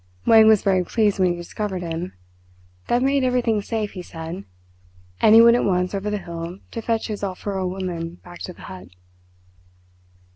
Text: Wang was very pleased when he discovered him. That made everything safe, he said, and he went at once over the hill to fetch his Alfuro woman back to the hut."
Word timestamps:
Wang 0.25 0.47
was 0.47 0.63
very 0.63 0.83
pleased 0.83 1.19
when 1.19 1.29
he 1.29 1.37
discovered 1.37 1.83
him. 1.83 2.13
That 2.87 3.03
made 3.03 3.23
everything 3.23 3.61
safe, 3.61 3.91
he 3.91 4.01
said, 4.01 4.45
and 5.21 5.35
he 5.35 5.43
went 5.43 5.55
at 5.57 5.63
once 5.63 5.93
over 5.93 6.09
the 6.09 6.17
hill 6.17 6.57
to 6.71 6.81
fetch 6.81 7.05
his 7.05 7.21
Alfuro 7.23 7.67
woman 7.69 8.15
back 8.15 8.39
to 8.39 8.53
the 8.53 8.63
hut." 8.63 8.87